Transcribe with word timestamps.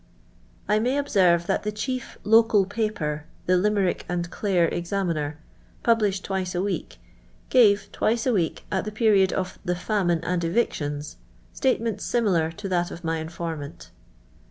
I 0.67 0.79
may 0.79 0.97
observe 0.97 1.45
that 1.45 1.61
the 1.61 1.71
chief 1.71 2.17
local 2.23 2.65
paper, 2.65 3.25
the 3.45 3.53
Tjihie.rirk 3.53 4.03
ami 4.09 4.23
Clare 4.23 4.67
Exaniiiier. 4.71 5.35
published 5.83 6.25
twice 6.25 6.55
a 6.55 6.61
week, 6.63 6.97
gave, 7.51 7.87
twice 7.91 8.25
a 8.25 8.33
week, 8.33 8.65
at 8.71 8.85
the 8.85 8.91
period 8.91 9.31
of" 9.31 9.59
the 9.63 9.75
famine 9.75 10.23
and 10.23 10.43
evictions," 10.43 11.17
statements 11.53 12.03
similar 12.03 12.51
to 12.51 12.67
that 12.67 12.89
of 12.89 13.03
my 13.03 13.17
informant. 13.19 13.91